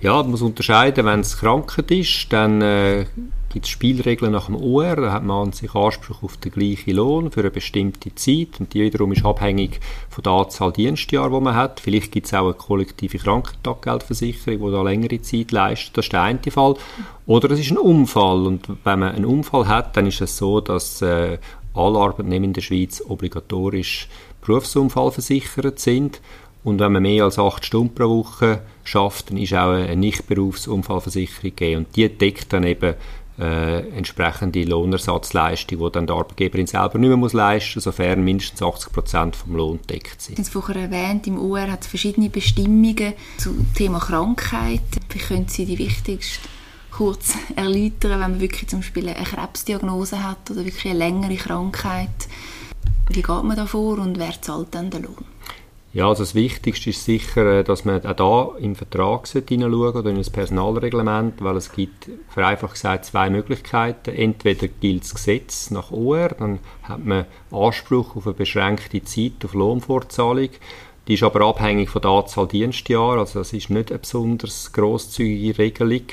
[0.00, 3.06] Ja, man muss unterscheiden, wenn es Krankheit ist, dann äh,
[3.52, 6.96] gibt es Spielregeln nach dem OR, da hat man an sich Anspruch auf den gleichen
[6.96, 11.40] Lohn für eine bestimmte Zeit und die wiederum ist abhängig von der Anzahl Dienstjahre, die
[11.40, 11.80] man hat.
[11.80, 16.22] Vielleicht gibt es auch eine kollektive Krankentaggeldversicherung, die da längere Zeit leistet, das ist der
[16.22, 16.76] eine Fall.
[17.26, 20.60] Oder es ist ein Unfall und wenn man einen Unfall hat, dann ist es so,
[20.60, 21.38] dass äh,
[21.74, 24.08] alle Arbeitnehmer in der Schweiz obligatorisch
[24.44, 26.20] berufsunfallversichert sind
[26.64, 31.42] und wenn man mehr als acht Stunden pro Woche schafft, dann ist auch eine Nicht-Berufsunfallversicherung
[31.42, 31.84] gegeben.
[31.84, 32.94] Und die deckt dann eben
[33.38, 38.62] äh, entsprechende Lohnersatzleistung, die dann der Arbeitgeberin selber nicht mehr muss leisten muss, sofern mindestens
[38.62, 40.44] 80 Prozent vom Lohn deckt sind.
[40.44, 44.80] Sie vorher erwähnt, im UR hat es verschiedene Bestimmungen zum Thema Krankheit.
[45.10, 46.48] Wie können Sie die wichtigsten
[46.90, 52.10] kurz erläutern, wenn man wirklich zum Beispiel eine Krebsdiagnose hat oder wirklich eine längere Krankheit?
[53.08, 55.24] Wie geht man da vor und wer zahlt dann den Lohn?
[55.94, 60.08] Ja, also das Wichtigste ist sicher, äh, dass man auch da im Vertrag hineinschauen oder
[60.08, 64.14] in das Personalreglement, weil es gibt, vereinfacht gesagt, zwei Möglichkeiten.
[64.14, 69.52] Entweder gilt das Gesetz nach OR, dann hat man Anspruch auf eine beschränkte Zeit auf
[69.52, 70.48] Lohnfortzahlung.
[71.08, 75.58] Die ist aber abhängig von der Anzahl Dienstjahre, also das ist nicht eine besonders grosszügige
[75.58, 76.04] Regelung.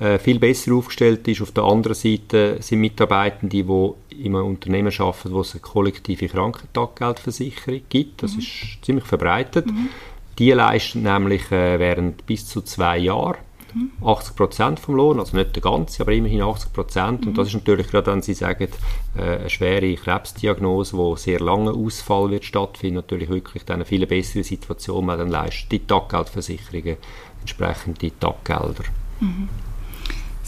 [0.00, 4.92] Äh, viel besser aufgestellt ist auf der anderen Seite sind Mitarbeitende, die in einem Unternehmen
[4.96, 8.22] arbeiten, wo es eine kollektive Krankentaggeldversicherung gibt.
[8.22, 8.38] Das mhm.
[8.38, 9.66] ist ziemlich verbreitet.
[9.66, 9.88] Mhm.
[10.38, 13.38] Die leisten nämlich äh, während bis zu zwei Jahren
[14.02, 14.36] 80 mhm.
[14.36, 17.26] Prozent vom Lohn, also nicht der ganze, aber immerhin 80 Prozent.
[17.26, 17.34] Und mhm.
[17.34, 18.68] das ist natürlich gerade, wenn Sie sagen,
[19.16, 24.06] äh, eine schwere Krebsdiagnose, wo sehr lange Ausfall wird stattfinden, natürlich wirklich dann eine viel
[24.06, 26.98] bessere Situation, weil dann leistet die Taggeldversicherungen
[27.40, 28.84] entsprechend die Taggelder.
[29.20, 29.48] Mhm.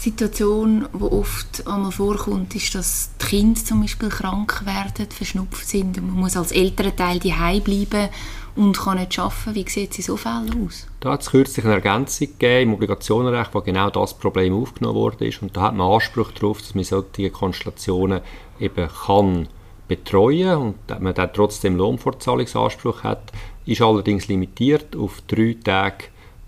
[0.01, 5.95] Situation, die oft einmal vorkommt, ist, dass die Kinder zum Beispiel krank werden, verschnupft sind
[5.99, 8.09] und man muss als älterer Teil daheim bleiben
[8.55, 9.53] und kann nicht arbeiten.
[9.53, 10.87] Wie sieht es in so Fällen aus?
[11.01, 15.31] Da hat es kürzlich eine Ergänzung gegeben im Obligationenrecht, wo genau das Problem aufgenommen worden
[15.41, 18.21] und da hat man Anspruch darauf, dass man solche Konstellationen
[18.59, 19.49] eben kann
[19.87, 23.31] betreuen und dass man dann trotzdem Lohnfortzahlungsanspruch hat,
[23.67, 26.05] ist allerdings limitiert auf drei Tage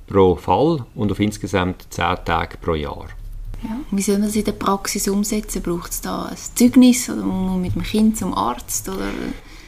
[0.08, 3.10] pro Fall und auf insgesamt zehn Tage pro Jahr.
[3.64, 3.80] Ja.
[3.92, 5.62] Wie soll man das in der Praxis umsetzen?
[5.62, 8.90] Braucht es da ein Zeugnis oder muss man mit dem Kind zum Arzt?
[8.90, 9.08] Oder?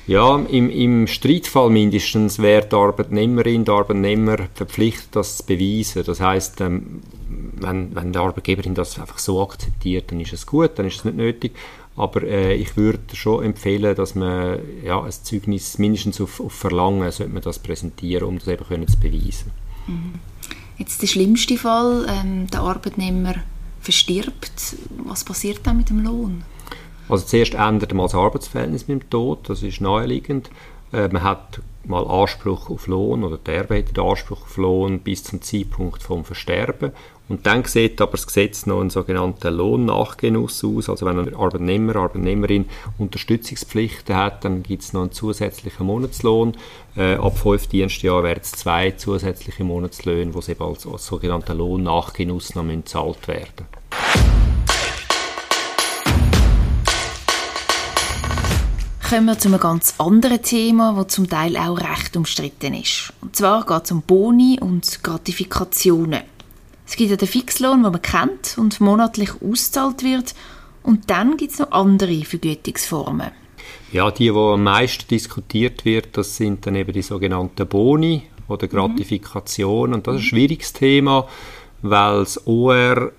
[0.07, 6.03] Ja, im, im Streitfall mindestens wäre die Arbeitnehmerin, der Arbeitnehmer verpflichtet, das zu beweisen.
[6.05, 7.01] Das heißt, ähm,
[7.55, 11.05] wenn, wenn die Arbeitgeberin das einfach so akzeptiert, dann ist es gut, dann ist es
[11.05, 11.53] nicht nötig.
[11.95, 17.09] Aber äh, ich würde schon empfehlen, dass man ja, ein Zeugnis mindestens auf, auf Verlangen
[17.11, 19.51] sollte man das präsentieren, um das eben können zu beweisen.
[19.87, 20.15] Mhm.
[20.77, 23.35] Jetzt der schlimmste Fall, ähm, der Arbeitnehmer
[23.85, 24.75] verstirbt.
[25.05, 26.43] Was passiert dann mit dem Lohn?
[27.07, 30.49] Also zuerst ändert man das Arbeitsverhältnis mit dem Tod, das ist naheliegend.
[30.91, 35.23] Äh, man hat mal Anspruch auf Lohn oder der Erbe hat Anspruch auf Lohn bis
[35.23, 36.91] zum Zeitpunkt vom Versterben.
[37.27, 40.89] Und dann sieht aber das Gesetz noch einen sogenannten Lohnnachgenuss aus.
[40.89, 42.65] Also wenn ein Arbeitnehmer, Arbeitnehmerin
[42.99, 46.55] Unterstützungspflichten hat, dann gibt es noch einen zusätzlichen Monatslohn.
[46.95, 52.53] Äh, ab fünf Dienstjahren werden es zwei zusätzliche Monatslöhne, die eben als, als sogenannter Lohnnachgenuss
[52.53, 53.65] noch gezahlt werden
[59.07, 63.13] Kommen wir zu einem ganz anderen Thema, das zum Teil auch recht umstritten ist.
[63.21, 66.23] Und zwar geht es um Boni und Gratifikationen.
[66.87, 70.33] Es gibt ja den Fixlohn, den man kennt und monatlich ausgezahlt wird.
[70.81, 73.29] Und dann gibt es noch andere Vergütungsformen.
[73.91, 78.67] Ja, die, die am meisten diskutiert wird, das sind dann eben die sogenannten Boni oder
[78.67, 79.91] Gratifikationen.
[79.91, 79.95] Mhm.
[79.97, 81.27] Und das ist ein schwieriges Thema,
[81.83, 83.11] weil das OR,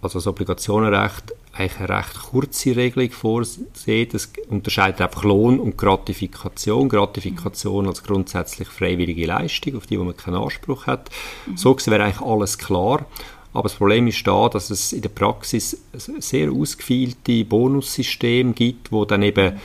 [0.00, 4.14] also das Obligationenrecht, eigentlich eine recht kurze Regelung vorsieht.
[4.14, 6.88] Es unterscheidet einfach Lohn und Gratifikation.
[6.88, 11.10] Gratifikation als grundsätzlich freiwillige Leistung, auf die man keinen Anspruch hat.
[11.46, 11.56] Mhm.
[11.56, 13.06] So wäre eigentlich alles klar.
[13.52, 19.04] Aber das Problem ist da, dass es in der Praxis sehr ausgefeilte Bonussysteme gibt, wo
[19.04, 19.58] dann eben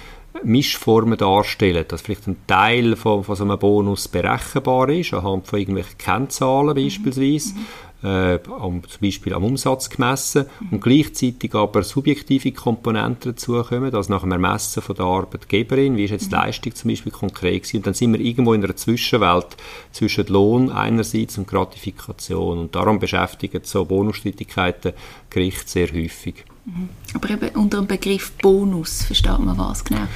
[0.44, 5.60] Mischformen darstellen, dass vielleicht ein Teil von, von so einem Bonus berechenbar ist, anhand von
[5.60, 7.54] irgendwelchen Kennzahlen beispielsweise.
[7.54, 7.66] Mhm
[8.04, 14.22] äh, am, zum Beispiel am Umsatz gemessen und gleichzeitig aber subjektive Komponenten dazukommen, also nach
[14.22, 17.78] dem Ermessen von der Arbeitgeberin, wie ist jetzt die Leistung zum Beispiel konkret gewesen.
[17.78, 19.56] Und dann sind wir irgendwo in einer Zwischenwelt
[19.92, 24.94] zwischen Lohn einerseits und Gratifikation und darum beschäftigen so Bonusstreitigkeiten
[25.30, 26.44] Gericht sehr häufig.
[26.66, 26.90] Mhm.
[27.14, 30.08] Aber eben unter dem Begriff Bonus versteht man was genau?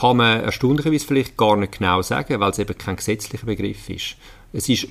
[0.00, 4.16] Kann man erstaunlicherweise vielleicht gar nicht genau sagen, weil es eben kein gesetzlicher Begriff ist.
[4.52, 4.88] Es ist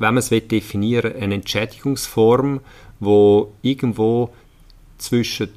[0.00, 2.60] wenn man es definieren will, eine Entschädigungsform,
[2.98, 4.30] wo irgendwo
[4.98, 5.50] zwischen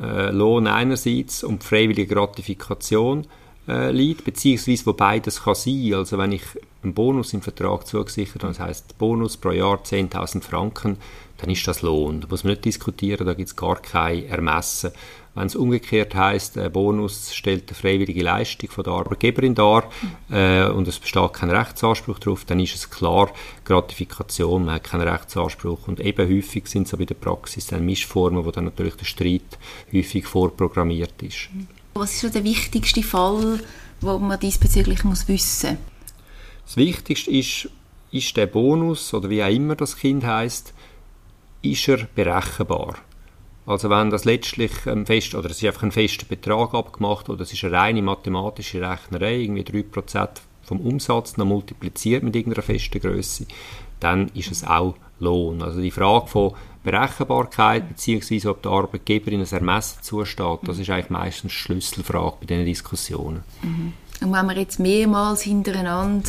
[0.00, 3.26] äh, Lohn einerseits und freiwilliger Gratifikation
[3.68, 5.94] äh, liegt, beziehungsweise wo beides kann sein.
[5.94, 6.42] Also wenn ich
[6.82, 10.96] einen Bonus im Vertrag zugesichert habe, das heißt Bonus pro Jahr 10.000 Franken,
[11.38, 12.20] dann ist das Lohn.
[12.20, 14.92] Da muss man nicht diskutieren, da gibt es gar kein Ermessen.
[15.36, 19.90] Wenn es umgekehrt heißt, ein Bonus stellt eine freiwillige Leistung von der Arbeitgeberin dar
[20.30, 23.30] äh, und es besteht kein Rechtsanspruch darauf, dann ist es klar,
[23.66, 28.46] Gratifikation, man hat keinen Rechtsanspruch und eben häufig sind es bei der Praxis dann Mischformen,
[28.46, 29.58] wo dann natürlich der Streit
[29.92, 31.50] häufig vorprogrammiert ist.
[31.92, 33.60] Was ist so der wichtigste Fall,
[34.00, 35.76] wo man diesbezüglich muss wissen?
[36.64, 37.68] Das Wichtigste ist,
[38.10, 40.72] ist der Bonus oder wie auch immer das Kind heißt,
[41.60, 42.96] ist er berechenbar?
[43.66, 47.42] Also wenn das letztlich ein fest, oder es ist einfach ein fester Betrag abgemacht oder
[47.42, 50.28] es ist eine reine mathematische Rechnerei, irgendwie 3%
[50.62, 53.46] vom Umsatz noch multipliziert mit irgendeiner festen Größe,
[54.00, 55.62] dann ist es auch Lohn.
[55.62, 61.10] Also die Frage von Berechenbarkeit beziehungsweise ob der Arbeitgeberin ein Ermessen zusteht, das ist eigentlich
[61.10, 63.42] meistens die Schlüsselfrage bei diesen Diskussionen.
[63.62, 63.92] Mhm.
[64.20, 66.28] Und wenn wir jetzt mehrmals hintereinander,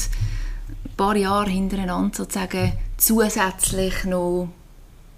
[0.70, 4.50] ein paar Jahre hintereinander sozusagen zusätzlich noch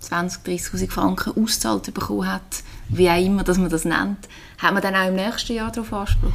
[0.02, 4.82] 20.000, 30'000 Franken ausgezahlt bekommen hat, wie auch immer dass man das nennt, hat man
[4.82, 6.32] dann auch im nächsten Jahr darauf Anspruch?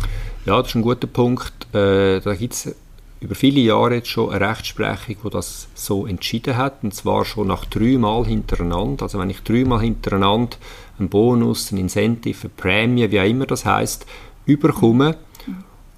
[0.46, 1.52] Ja, das ist ein guter Punkt.
[1.74, 2.74] Äh, da gibt es
[3.20, 7.48] über viele Jahre jetzt schon eine Rechtsprechung, die das so entschieden hat, und zwar schon
[7.48, 9.04] nach dreimal hintereinander.
[9.04, 10.56] Also wenn ich dreimal hintereinander
[10.98, 14.06] einen Bonus, einen Incentive, eine Prämie, wie auch immer das heißt,
[14.46, 15.16] überkomme,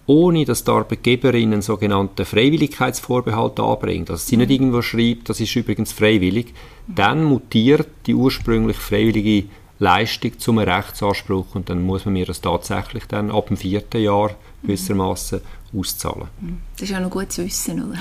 [0.06, 5.54] ohne dass die Arbeitgeberin einen sogenannten Freiwilligkeitsvorbehalt anbringt, also sie nicht irgendwo schreibt, das ist
[5.56, 6.54] übrigens freiwillig,
[6.86, 13.04] dann mutiert die ursprünglich freiwillige Leistung zum Rechtsanspruch und dann muss man mir das tatsächlich
[13.06, 14.30] dann ab dem vierten Jahr
[14.62, 15.40] gewissermaßen
[15.76, 16.28] auszahlen.
[16.74, 17.98] Das ist ja noch gut zu wissen, oder?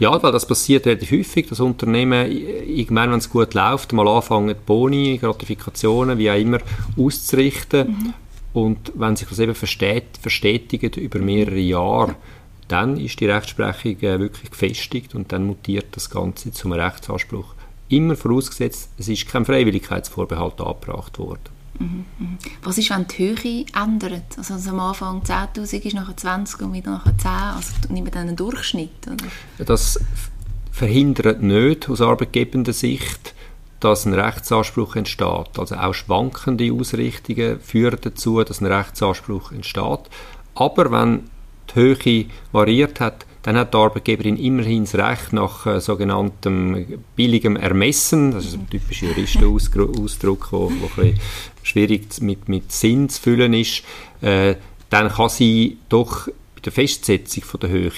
[0.00, 4.54] Ja, weil das passiert relativ häufig, dass Unternehmen irgendwann, wenn es gut läuft, mal anfangen,
[4.64, 6.58] Boni, Gratifikationen, wie auch immer,
[6.96, 7.88] auszurichten.
[7.88, 8.14] Mhm.
[8.52, 12.16] Und wenn sich das eben verstetigt über mehrere Jahre,
[12.68, 17.54] dann ist die Rechtsprechung äh, wirklich gefestigt und dann mutiert das Ganze zum Rechtsanspruch.
[17.88, 21.58] Immer vorausgesetzt, es ist kein Freiwilligkeitsvorbehalt angebracht worden.
[21.78, 22.38] Mhm, mhm.
[22.62, 24.36] Was ist, wenn die Höhe ändert?
[24.36, 27.30] Also, also am Anfang 10'000 ist, nachher 20 und wieder nachher 10.
[27.30, 29.06] Also nimmt dann einen Durchschnitt?
[29.06, 29.64] Oder?
[29.64, 29.98] Das
[30.72, 33.34] verhindert nicht aus arbeitgebender Sicht,
[33.80, 35.58] dass ein Rechtsanspruch entsteht.
[35.58, 40.00] Also auch schwankende Ausrichtungen führen dazu, dass ein Rechtsanspruch entsteht.
[40.54, 41.30] Aber wenn
[41.70, 47.56] die Höhe variiert hat, dann hat die Arbeitgeberin immerhin das Recht nach äh, sogenanntem billigem
[47.56, 51.20] Ermessen, das ist ein typischer Juristenausdruck, der ein bisschen
[51.62, 53.84] schwierig mit, mit Sinn zu füllen ist,
[54.20, 54.56] äh,
[54.90, 57.90] dann kann sie doch bei der Festsetzung von der Höhe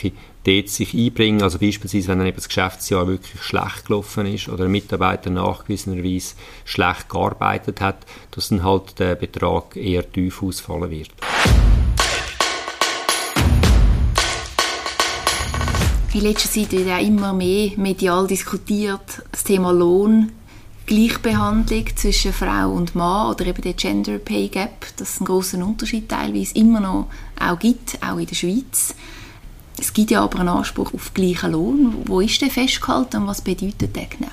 [0.44, 4.64] dort sich einbringen, also beispielsweise, wenn dann eben das Geschäftsjahr wirklich schlecht gelaufen ist oder
[4.64, 11.10] ein Mitarbeiter nachgewiesenerweise schlecht gearbeitet hat, dass dann halt der Betrag eher tief ausfallen wird.
[16.12, 20.32] In letzter Zeit wird auch immer mehr medial diskutiert das Thema Lohn,
[20.86, 25.62] Gleichbehandlung zwischen Frau und Mann oder eben der Gender Pay Gap, dass es einen großen
[25.62, 27.06] Unterschied teilweise immer noch
[27.38, 28.96] auch gibt, auch in der Schweiz.
[29.80, 32.02] Es gibt ja aber einen Anspruch auf gleichen Lohn.
[32.04, 34.28] Wo ist der festgehalten und was bedeutet der genau?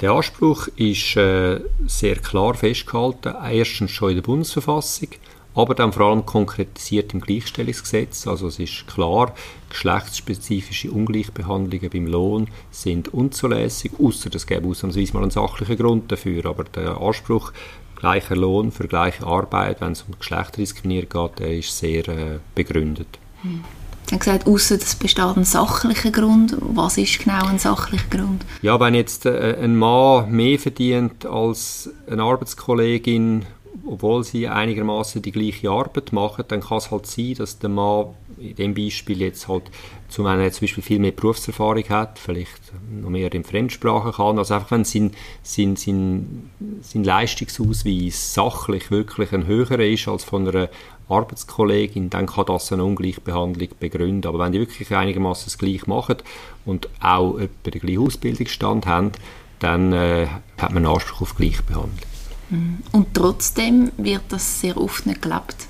[0.00, 5.10] Der Anspruch ist äh, sehr klar festgehalten, erstens schon in der Bundesverfassung,
[5.54, 8.26] aber dann vor allem konkretisiert im Gleichstellungsgesetz.
[8.26, 9.32] Also es ist klar,
[9.70, 16.46] geschlechtsspezifische Ungleichbehandlungen beim Lohn sind unzulässig, außer es gäbe ausnahmsweise mal einen sachlichen Grund dafür.
[16.46, 17.52] Aber der Anspruch
[17.94, 23.20] gleicher Lohn für gleiche Arbeit, wenn es um Geschlechterdiskriminierung geht, der ist sehr äh, begründet.
[23.42, 23.62] Hm.
[24.06, 26.56] Sie haben gesagt, außer es besteht ein sachlicher Grund.
[26.60, 28.44] Was ist genau ein sachlicher Grund?
[28.60, 33.46] Ja, wenn jetzt äh, ein Mann mehr verdient als eine Arbeitskollegin,
[33.86, 38.14] obwohl sie einigermaßen die gleiche Arbeit machen, dann kann es halt sein, dass der Mann
[38.38, 39.64] in dem Beispiel jetzt halt
[40.08, 44.54] zum einen zum Beispiel viel mehr Berufserfahrung hat, vielleicht noch mehr in Fremdsprachen kann, also
[44.54, 45.12] einfach wenn sein,
[45.42, 46.50] sein, sein,
[46.82, 50.68] sein Leistungsausweis sachlich wirklich ein höherer ist als von einer
[51.08, 54.28] Arbeitskollegin, dann kann das eine Ungleichbehandlung begründen.
[54.28, 56.16] Aber wenn die wirklich einigermaßen das Gleiche machen
[56.64, 59.12] und auch etwa den gleichen Ausbildungsstand haben,
[59.58, 60.26] dann äh,
[60.58, 62.08] hat man einen Anspruch auf Gleichbehandlung.
[62.50, 62.78] Mhm.
[62.92, 65.68] Und trotzdem wird das sehr oft nicht gelebt.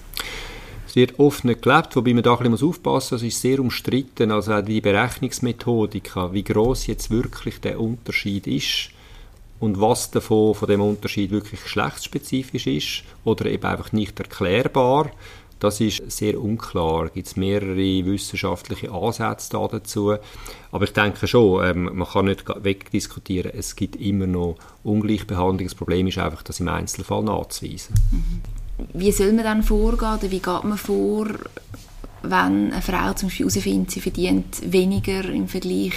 [0.86, 3.22] Es wird oft nicht gelebt, wobei man da ein bisschen aufpassen muss.
[3.22, 8.93] Es ist sehr umstritten, also auch die Berechnungsmethodik, wie groß jetzt wirklich der Unterschied ist
[9.60, 15.10] und was davon von dem Unterschied wirklich geschlechtsspezifisch ist oder eben einfach nicht erklärbar.
[15.60, 17.06] Das ist sehr unklar.
[17.06, 20.14] Es gibt mehrere wissenschaftliche Ansätze dazu.
[20.72, 25.66] Aber ich denke schon, ähm, man kann nicht wegdiskutieren, es gibt immer noch Ungleichbehandlung.
[25.66, 27.94] Das Problem ist einfach, das im Einzelfall nachzuweisen.
[28.10, 28.42] Mhm.
[28.92, 31.28] Wie soll man dann vorgehen oder wie geht man vor,
[32.22, 35.94] wenn eine Frau zum Beispiel herausfindet, sie verdient weniger im Vergleich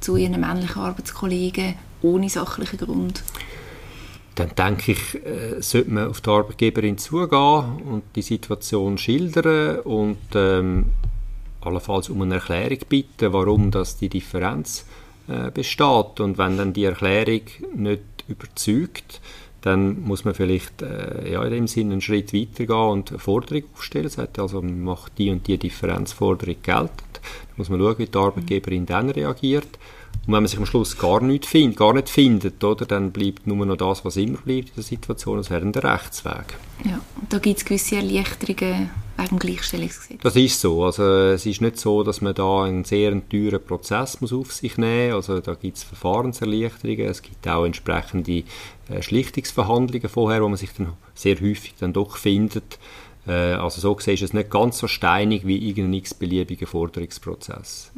[0.00, 1.74] zu ihren männlichen Arbeitskollegen
[2.06, 3.22] ohne sachlichen Grund?
[4.36, 10.18] dann denke ich, äh, sollte man auf die Arbeitgeberin zugehen und die Situation schildern und
[10.34, 10.92] ähm,
[11.62, 14.84] allenfalls um eine Erklärung bitten, warum das die Differenz
[15.26, 16.20] äh, besteht.
[16.20, 17.42] Und wenn dann die Erklärung
[17.74, 19.22] nicht überzeugt,
[19.66, 23.18] dann muss man vielleicht äh, ja, in dem Sinne einen Schritt weiter gehen und eine
[23.18, 24.08] Forderung aufstellen.
[24.08, 26.92] Sagt, also man macht die und die Differenzforderung geltend.
[27.12, 29.66] Dann muss man schauen, wie die Arbeitgeberin dann reagiert.
[30.26, 33.48] Und wenn man sich am Schluss gar nicht findet, gar nicht findet, oder, dann bleibt
[33.48, 36.54] nur noch das, was immer bleibt in der Situation, das wäre der Rechtsweg.
[36.84, 40.20] Ja, und da gibt es gewisse Erleichterungen wegen dem Gleichstellungsgesetz.
[40.22, 40.84] Das ist so.
[40.84, 44.76] Also, es ist nicht so, dass man da einen sehr teuren Prozess muss auf sich
[44.78, 45.28] nehmen muss.
[45.30, 48.44] Also, da gibt es Verfahrenserleichterungen, es gibt auch entsprechende
[48.88, 52.78] äh, Schlichtungsverhandlungen vorher, wo man sich dann sehr häufig dann doch findet.
[53.26, 57.92] Äh, also so gesehen ist es nicht ganz so steinig wie irgendein x-beliebiger Forderungsprozess.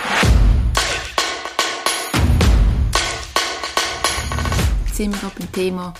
[4.98, 5.94] sind wir beim Thema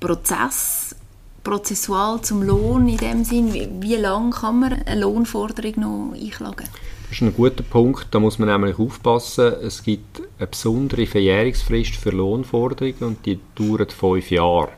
[0.00, 0.96] Prozess,
[1.42, 3.52] prozessual zum Lohn in dem Sinn.
[3.52, 6.68] Wie, wie lange kann man eine Lohnforderung noch einklagen?
[7.10, 9.54] Das ist ein guter Punkt, da muss man nämlich aufpassen.
[9.62, 14.68] Es gibt eine besondere Verjährungsfrist für Lohnforderungen und die dauert fünf Jahre.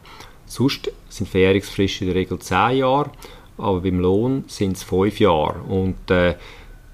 [0.47, 3.11] Sonst sind Verjährungsfristen in der Regel zehn Jahre,
[3.59, 5.61] aber beim Lohn sind es fünf Jahre.
[5.69, 6.37] Und äh,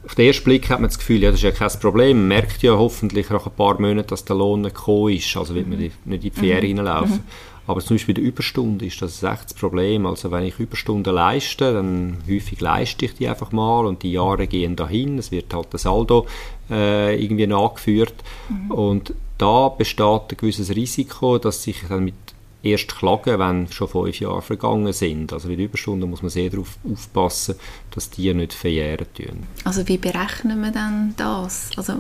[0.05, 2.19] auf den ersten Blick hat man das Gefühl, ja, das ist ja kein Problem.
[2.19, 5.37] Man merkt ja hoffentlich nach ein paar Monaten, dass der Lohn nicht gekommen ist.
[5.37, 6.87] Also wird man nicht in die Ferien mhm.
[6.87, 7.17] reinlaufen.
[7.17, 7.25] Mhm.
[7.69, 10.07] Aber zum Beispiel bei der Überstunde ist das echt das Problem.
[10.07, 14.47] Also wenn ich Überstunden leiste, dann häufig leiste ich die einfach mal und die Jahre
[14.47, 15.19] gehen dahin.
[15.19, 16.27] Es wird halt das Saldo
[16.71, 18.15] äh, irgendwie nachgeführt.
[18.49, 18.71] Mhm.
[18.71, 20.01] Und da besteht
[20.31, 22.15] ein gewisses Risiko, dass sich dann mit
[22.63, 25.35] erst klagen, wenn schon fünf Jahre vergangen sind.
[25.35, 27.57] Also bei den Überstunden muss man sehr darauf aufpassen,
[27.91, 29.47] dass die nicht verjähren tun.
[29.65, 31.71] Also wie berechnen wir dann das?
[31.77, 31.93] Also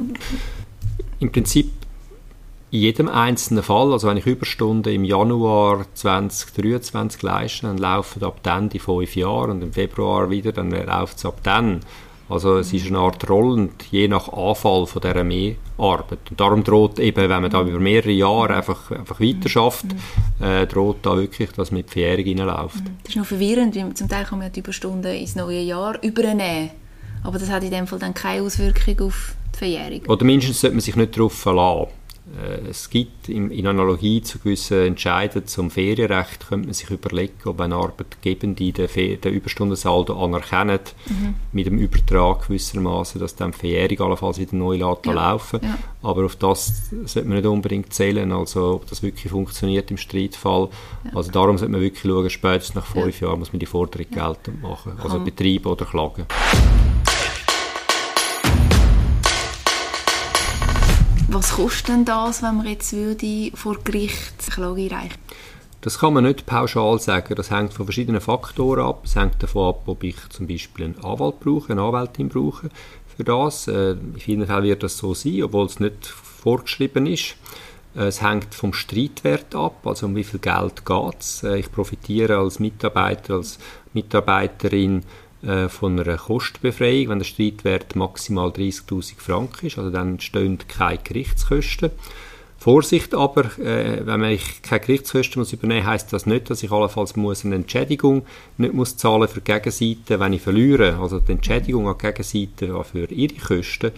[1.20, 1.70] Im Prinzip
[2.70, 8.40] in jedem einzelnen Fall, also wenn ich Überstunden im Januar 2023 leiste, dann laufen ab
[8.42, 11.80] dann die fünf Jahre und im Februar wieder, dann läuft es ab dann.
[12.28, 16.18] Also es ist eine Art rollend, je nach Anfall von dieser Mehrarbeit.
[16.28, 19.86] Und darum droht eben, wenn man da über mehrere Jahre einfach, einfach weiter schafft,
[20.38, 22.82] äh, droht da wirklich, dass man in die Verjährung reinläuft.
[23.02, 26.70] Das ist noch verwirrend, weil zum Teil kann man die Überstunden ins neue Jahr übernehmen.
[27.24, 30.02] Aber das hat in dem Fall dann keine Auswirkung auf die Verjährung.
[30.06, 31.88] Oder mindestens sollte man sich nicht darauf verlassen.
[32.36, 37.60] Äh, es gibt in, Analogie zu gewissen Entscheiden zum Ferienrecht, könnte man sich überlegen, ob
[37.60, 41.34] ein Arbeitgebende den, den Überstundensaldo anerkennt, mhm.
[41.52, 44.96] mit dem Übertrag gewissermaßen, dass dann die Verjährung allenfalls wieder neu ja.
[45.04, 45.78] laufen ja.
[46.02, 50.68] Aber auf das sollte man nicht unbedingt zählen, also ob das wirklich funktioniert im Streitfall.
[51.04, 51.16] Ja.
[51.16, 54.62] Also darum sollte man wirklich schauen, spätestens nach fünf Jahren muss man die Forderung geltend
[54.62, 56.26] machen, also betreiben oder klagen.
[61.30, 65.18] Was kostet denn das, wenn man jetzt würde vor Gericht Klage einreichen
[65.80, 67.34] das kann man nicht pauschal sagen.
[67.36, 69.02] Das hängt von verschiedenen Faktoren ab.
[69.04, 72.68] Es hängt davon ab, ob ich zum Beispiel einen Anwalt brauche, eine Anwältin brauche
[73.16, 73.68] für das.
[73.68, 77.36] Äh, in vielen Fällen wird das so sein, obwohl es nicht vorgeschrieben ist.
[77.94, 81.44] Äh, es hängt vom Streitwert ab, also um wie viel Geld geht es.
[81.44, 83.58] Äh, ich profitiere als Mitarbeiter, als
[83.92, 85.04] Mitarbeiterin
[85.42, 90.98] äh, von einer Kostenbefreiung, wenn der Streitwert maximal 30'000 Franken ist, also dann stehen keine
[90.98, 91.90] Gerichtskosten.
[92.58, 96.72] Vorsicht aber, äh, wenn ich keine Gerichtskosten muss übernehmen muss, heisst das nicht, dass ich
[96.72, 100.98] allenfalls muss eine Entschädigung nicht muss zahlen für die Gegenseite, wenn ich verliere.
[101.00, 103.92] Also die Entschädigung an die Gegenseite für ihre Kosten,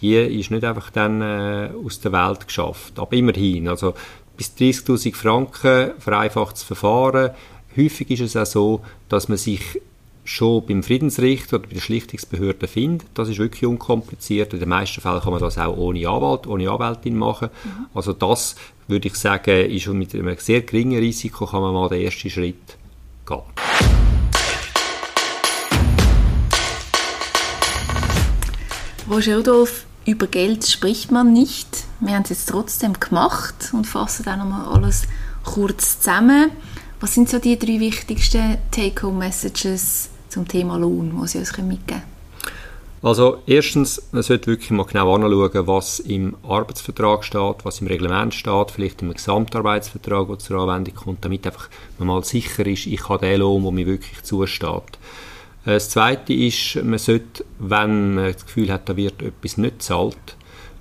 [0.00, 3.00] die ist nicht einfach dann äh, aus der Welt geschafft.
[3.00, 3.94] Aber immerhin, also
[4.36, 7.30] bis 30'000 Franken vereinfachtes Verfahren.
[7.76, 9.80] Häufig ist es auch so, dass man sich
[10.24, 13.06] schon beim Friedensrichter oder bei der Schlichtungsbehörde findet.
[13.14, 14.54] Das ist wirklich unkompliziert.
[14.54, 17.50] In den meisten Fällen kann man das auch ohne Anwalt, ohne Anwältin machen.
[17.62, 17.86] Mhm.
[17.94, 18.56] Also das
[18.88, 22.30] würde ich sagen, ist schon mit einem sehr geringen Risiko kann man mal den ersten
[22.30, 22.78] Schritt
[23.26, 23.42] gehen.
[29.10, 31.84] Roger Rudolf, über Geld spricht man nicht.
[32.00, 35.02] Wir haben es jetzt trotzdem gemacht und fassen dann nochmal alles
[35.44, 36.50] kurz zusammen.
[37.00, 42.02] Was sind so die drei wichtigsten Take-Home-Messages zum Thema Lohn, die Sie uns mitgeben können?
[43.02, 48.32] Also erstens, man sollte wirklich mal genau anschauen, was im Arbeitsvertrag steht, was im Reglement
[48.32, 51.68] steht, vielleicht im Gesamtarbeitsvertrag, der zur Anwendung kommt, damit einfach
[51.98, 54.98] man mal sicher ist, ich habe den Lohn, der mir wirklich zusteht.
[55.66, 60.36] Das Zweite ist, man sollte, wenn man das Gefühl hat, da wird etwas nicht zahlt,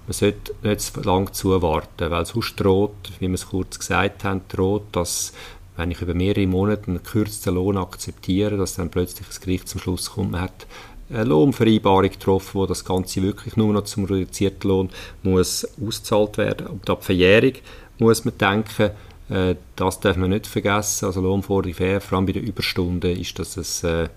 [0.07, 4.41] man sollte nicht zu lange zuwarten, weil sonst droht, wie wir es kurz gesagt haben,
[4.47, 5.33] droht, dass
[5.75, 9.81] wenn ich über mehrere Monate einen gekürzten Lohn akzeptiere, dass dann plötzlich das Gericht zum
[9.81, 10.67] Schluss kommt, man hat
[11.09, 14.89] eine Lohnvereinbarung getroffen, wo das Ganze wirklich nur noch zum reduzierten Lohn
[15.21, 16.67] muss ausgezahlt werden.
[16.67, 17.53] Und ab Verjährung
[17.99, 18.91] muss man denken,
[19.29, 21.05] äh, das darf man nicht vergessen.
[21.05, 24.09] Also Lohnforderung fair, vor allem bei den Überstunden ist das ein äh,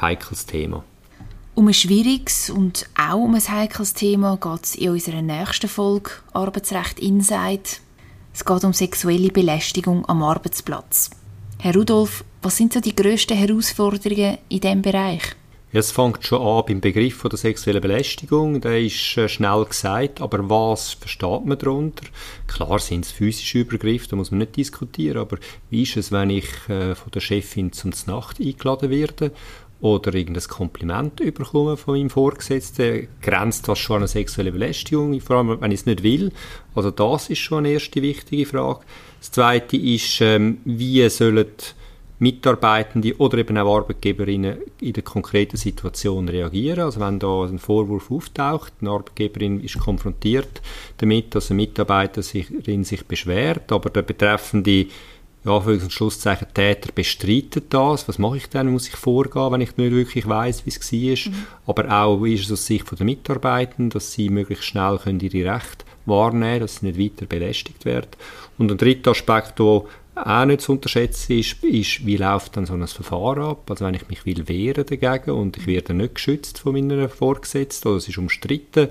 [0.00, 0.84] heikles Thema.
[1.54, 6.10] Um ein schwieriges und auch um ein heikles Thema geht es in unserer nächsten Folge
[6.32, 7.80] Arbeitsrecht Insight.
[8.36, 11.10] Es geht um sexuelle Belästigung am Arbeitsplatz.
[11.60, 15.22] Herr Rudolf, was sind so die grössten Herausforderungen in diesem Bereich?
[15.72, 18.60] Es fängt schon an beim Begriff der sexuellen Belästigung.
[18.60, 22.06] Der ist äh, schnell gesagt, aber was versteht man darunter?
[22.48, 25.38] Klar sind es physische Übergriffe, da muss man nicht diskutieren, aber
[25.70, 29.30] wie ist es, wenn ich äh, von der Chefin zum Nacht eingeladen werde
[29.84, 35.36] oder irgendein Kompliment überkommen von meinem Vorgesetzten, grenzt das schon an eine sexuelle Belästigung, vor
[35.36, 36.32] allem wenn ich es nicht will.
[36.74, 38.80] Also das ist schon eine erste wichtige Frage.
[39.20, 41.48] Das zweite ist, ähm, wie sollen
[42.18, 46.80] Mitarbeitende oder eben auch Arbeitgeberinnen in der konkreten Situation reagieren.
[46.80, 50.62] Also wenn da ein Vorwurf auftaucht, eine Arbeitgeberin ist konfrontiert
[50.96, 52.46] damit, dass ein Mitarbeiter sich,
[52.82, 54.86] sich beschwert, aber der betreffende
[55.44, 58.08] ja, für und Schlusszeichen Täter bestreitet das.
[58.08, 58.72] Was mache ich dann?
[58.72, 61.32] Muss ich vorgehen, wenn ich nicht wirklich weiß, wie es war?
[61.32, 61.46] Mhm.
[61.66, 65.54] Aber auch, wie ist es aus Sicht der Mitarbeitenden, dass sie möglichst schnell können ihre
[65.54, 68.08] Rechte wahrnehmen können, dass sie nicht weiter belästigt werden.
[68.56, 69.82] Und ein dritter Aspekt, der
[70.16, 73.70] auch nicht zu unterschätzen ist, ist, wie läuft dann so ein Verfahren ab?
[73.70, 77.88] Also wenn ich mich will wehren dagegen und ich werde nicht geschützt von meiner Vorgesetzten
[77.88, 78.88] oder es ist umstritten,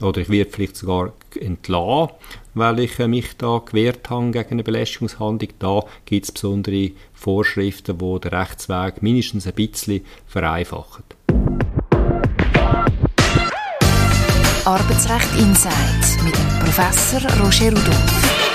[0.00, 2.14] oder ich werde vielleicht sogar entlassen,
[2.56, 5.50] weil ich äh, mich da gewehrt habe gegen eine Belästigungshandlung.
[5.58, 11.04] Da gibt es besondere Vorschriften, die den Rechtsweg mindestens ein bisschen vereinfachen.
[14.64, 18.45] Arbeitsrecht Insight mit Professor Roger Rudolph.